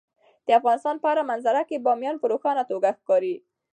د 0.45 0.47
افغانستان 0.59 0.95
په 0.99 1.05
هره 1.11 1.23
منظره 1.31 1.61
کې 1.69 1.83
بامیان 1.85 2.15
په 2.19 2.25
روښانه 2.31 2.63
توګه 2.71 2.89
ښکاري. 2.99 3.35